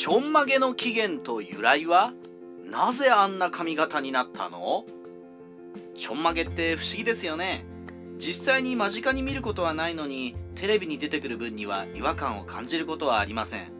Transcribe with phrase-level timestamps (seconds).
[0.00, 2.12] ちょんまげの起源と由来は？
[2.70, 4.84] なぜあんな髪型になったの？
[5.96, 7.64] ちょんまげって不思議ですよね。
[8.16, 13.72] 実際に間近に見ることはないのにテレビに出てくる分には違和感を感じることはありません。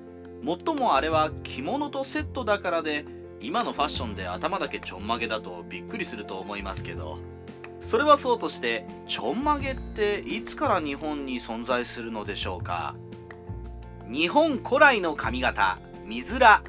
[0.42, 3.04] もっともあれは着物とセットだからで
[3.38, 7.18] 今のファッションで頭だけちょんまげだとびっくりすると思いますけど。
[7.78, 12.96] それはそうとしてちょんまげっていつから日本に存在するのでしょうか？
[14.10, 15.78] 日本古来の髪型。
[16.08, 16.62] 水ら。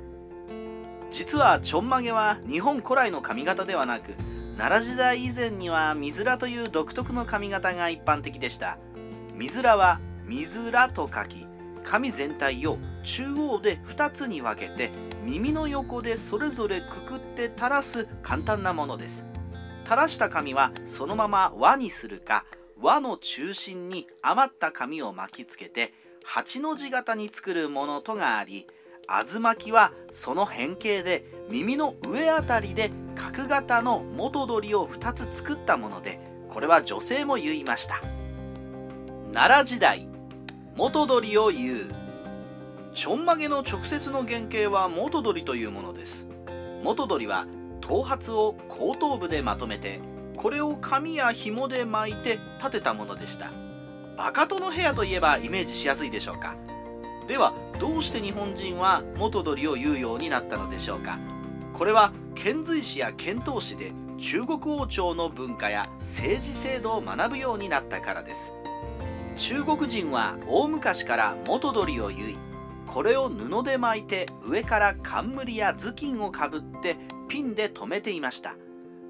[1.10, 4.14] 実はちょんまげは日本古来の髪型ではなく
[4.58, 8.78] 奈良時代以前には水らという独特の髪型が一般的でした。
[9.36, 11.48] 水らは水らと書き
[11.86, 14.92] 髪全体を中央で2つに分けて
[15.24, 19.26] 耳の横でそれぞれくくって垂らす簡単なものです。
[19.86, 22.46] 垂らした髪はそのまま輪にするか
[22.78, 25.94] 輪の中心に余った紙を巻きつけて
[26.28, 28.68] 8の字型に作るものとがあり
[29.10, 38.02] 渦巻きはその変形で耳の上あたりで角型の元取りを2つ作ったものでこれは女性も言いました。
[39.34, 40.08] 奈良時代
[40.76, 41.96] 元取りを言う。
[42.94, 46.28] ちょんまげの直接の原型は元取りというものです。
[46.84, 47.48] 元取りは
[47.82, 50.00] 頭髪を後頭部でまとめて
[50.38, 53.52] これを紙や紐で巻いて立てたものでした。
[54.16, 56.56] バカ殿部屋といえばイメージしやすいでしょうか。
[57.30, 61.20] ではどうして日本人は元取りを言うようになったのでしょうか？
[61.74, 68.56] これは遣隋使や遣唐使で中国王朝の文化や政治制度を学ぶようになったからです。
[69.38, 72.38] 中国人は大昔から元取りを言い
[72.88, 76.98] これを布で巻いて上から冠や頭巾をかぶって
[77.28, 78.56] ピンで留めていました。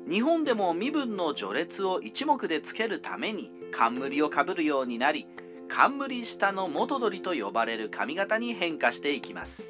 [0.10, 5.26] 日本でも身分の序列を一目でつけるために冠をかぶるようになり
[5.70, 9.64] 冠下の元取と呼ばれる髪型に変化していきます。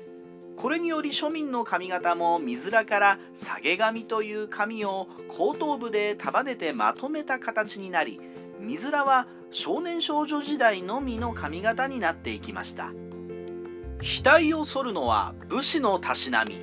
[0.55, 8.19] これにより庶民の髪型も水らから下げ髪という髪を後頭部で束ねてまとめた形になり
[8.59, 12.91] 水らは少年少女時代のみの髪型になっていきました。
[14.01, 16.57] 額を剃るのは武士のたしなみ。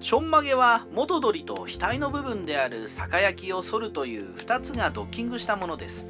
[0.00, 6.06] ちょんまげは元取と額の部分である酒焼きを剃るという2つがドッキングしたものです。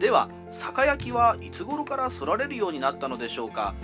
[0.00, 3.74] では酒焼きはいつ頃から剃られるようになったのでしょうか？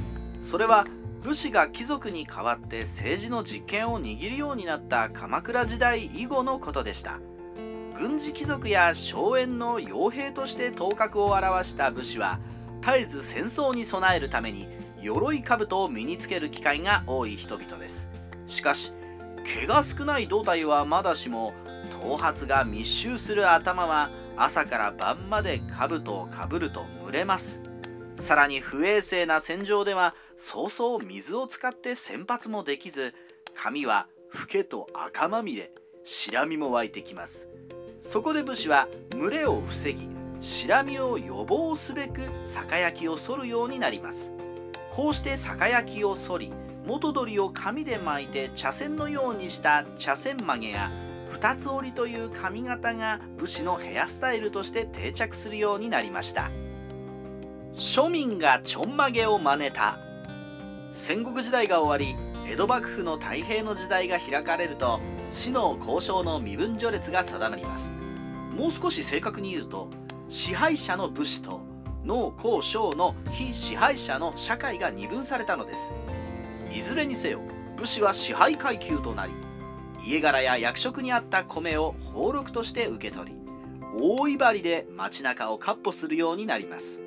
[0.41, 0.87] それは
[1.23, 7.21] 武士が貴族に代わって政治の実権を握るようになった鎌倉時代以後のことでした。
[7.95, 12.41] 軍事貴族や荘園の傭兵として頭角を現した武士は
[12.81, 14.69] 絶えず戦争に備えるために
[15.03, 18.11] 鎧兜を身につける機会が多い人々です。
[18.47, 18.95] しかし
[19.45, 21.53] 毛が少ない胴体はまだしも
[21.91, 27.61] 頭髪が密集する頭は朝から晩まで兜をかぶると蒸れます。
[28.15, 33.15] さらに不衛生な戦場ではそうそう水を使って洗髪もできず
[33.55, 35.71] 髪はフケと赤まみれ
[36.03, 37.49] 白みも湧いてきます。
[37.99, 40.09] そこで武士は群れを防ぎ
[40.41, 44.33] 白みを予防すべく酒焼きを剃るようになります。
[44.91, 46.53] こうして酒焼きを剃り
[46.87, 50.91] 元取りを紙で巻いて茶筅のようにした茶筅曲げや
[51.29, 56.51] 二つ折りという髪型が武士のヘアスタイルとして定着するようになりました。
[57.75, 59.99] 庶民がちょんまげを真似た。
[60.93, 62.17] 戦国時代が終わり
[62.51, 65.01] 江戸幕府の太平の時代が開かれると
[65.31, 67.91] 死の交渉の身分序列が定まります。
[68.57, 69.91] もう少し正確に言うと
[70.29, 71.61] 支配者の武士と
[72.05, 75.93] 農耕商の非支配者の社会が二分されたのです。
[76.71, 77.41] いずれにせよ
[77.77, 79.33] 武士は支配階級となり
[80.07, 83.37] 家柄や役職にあった米を俸禄として受け取り
[84.01, 87.01] 大威張りで街中を闊歩するようになります。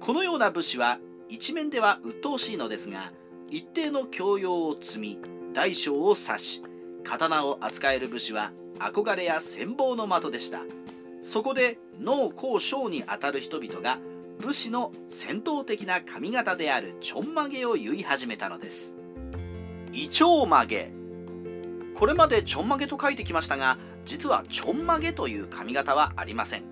[0.00, 3.12] このような武士は一面では鬱陶しいのですが
[3.50, 5.18] 一定の教養を積み
[5.52, 6.62] 大小を指し
[7.04, 10.60] 刀を扱える武士は憧れや羨望の的でした。
[11.22, 13.98] そこで農耕商にあたる人々が
[14.40, 18.96] 武士の戦闘的な髪型であるちょんまげを結い始めたのです。
[19.92, 21.03] イチョウ曲げ
[21.94, 26.62] これまでちょんまげと書いてきましたが実はちょんまげという髪型はありません。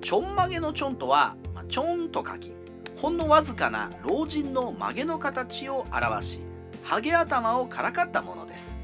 [0.00, 2.52] ちょんまげのちょんとは、ま、ちょんと書き
[2.96, 6.40] ほんのわずかな老人の曲げの形を表し
[6.82, 8.76] ハゲ頭をからかったものです。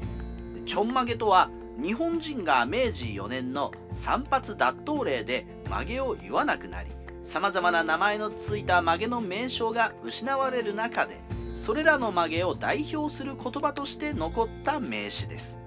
[0.65, 1.49] ちょんまげとは
[1.81, 6.91] 日本人が明治4年の散髪脱頭令で曲げを言わなくなり
[7.23, 11.21] さまざまな名前のついた曲げの名称が失われる中で
[11.55, 15.59] それらの曲げを代表する言葉として残った名詞です。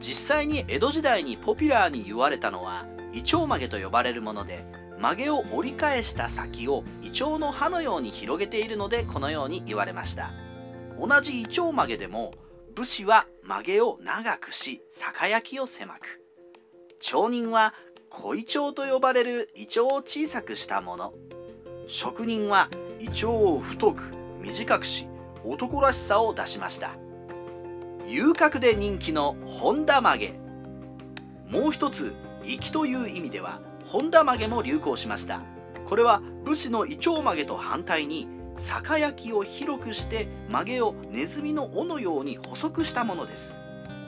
[0.00, 4.64] 実際に江戸時代にポピュラーに言われたのはイチョウ曲げと呼ばれるもので
[4.98, 10.32] 曲げを折り返した先をイチョウの葉のように広げているのでこのように言われました。
[10.98, 12.32] 同じイチョウ曲げでも
[12.74, 16.22] 武士は曲げを長くし酒焼きを狭く。
[17.00, 17.74] 町人は
[18.08, 21.14] 小イチョウと呼ばれるイチョウを小さくしたもの。
[21.86, 22.68] 職人は
[22.98, 24.14] イチョウを太く
[24.46, 25.08] 短くし
[25.42, 26.92] 男らしさを出しました。
[28.06, 30.34] 遊郭で人気の本田曲げ。
[31.48, 32.14] もう一つ
[32.44, 35.40] 粋という意味では本田曲げも流行しました。
[35.84, 43.56] これは武士のイチョウ曲げと反対に酒焼きを広くして曲げをネズミの尾のように細くしたものです。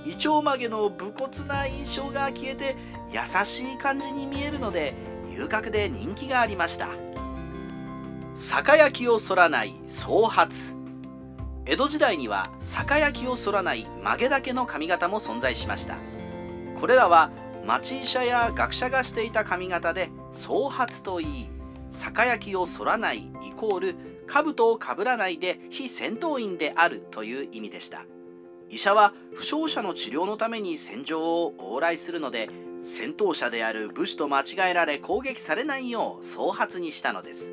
[0.06, 2.76] イチョウ曲げの武骨な印象が消えて
[3.10, 4.94] 優しい感じに見えるので
[5.36, 7.07] 遊郭で人気がありました。
[8.40, 10.54] 酒焼きを反らない総髪
[11.66, 15.98] 江戸時代には酒焼きを反らない曲げだけの髪型も存在しました。
[16.76, 17.32] これらは
[17.66, 21.46] 町医者や学者がしていた髪型で総髪といい
[21.90, 23.96] 酒焼きを反らないイコール
[24.28, 28.06] 兜をかぶらないで非戦闘員であるという意味でした。
[28.70, 32.48] 医者は負傷者の治療のために戦場を往来するので
[32.82, 37.52] 戦闘者である武士と間違えられ攻撃されないよう総髪にしたのです。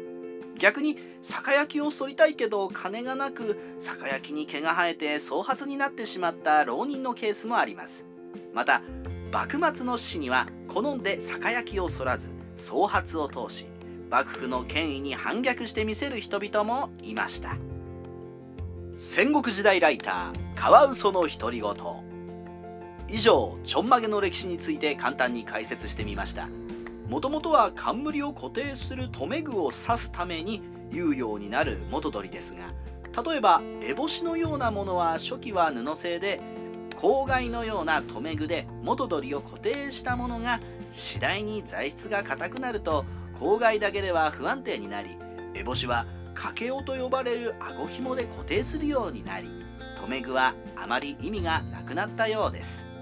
[0.57, 8.05] 逆に酒焼きを反りたいけど金がなく酒焼きに毛が生えて総髪になってしまった浪人のケースもあります。
[8.53, 8.81] また
[9.31, 13.65] 幕末の志には好んで酒焼きを反らず総髪を通し
[14.09, 17.57] 幕府の権威に反逆してみせる人々もいました。
[18.97, 21.73] 戦国時代ライターカワウソの独り言。
[23.09, 26.47] 以上ちょんまげの歴史について簡単に解説してみました。
[27.07, 30.61] もともとは冠を固定する留め具を刺すために
[30.91, 32.73] 有用になる元取ですが
[33.23, 36.41] 例えば烏帽子のようなものは初期は布製で
[36.97, 40.59] 郊外のような留め具で元取を固定したものが
[40.89, 43.05] 次第に材質が硬くなると
[43.35, 45.17] 郊外だけでは不安定になり
[45.53, 49.49] 烏帽子は掛け尾と呼ばれる顎紐で固定するようになり
[50.01, 52.94] 留め具はあまり意味がなくなったようです。